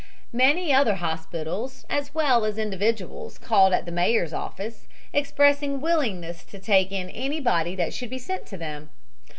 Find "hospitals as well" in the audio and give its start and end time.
0.95-2.43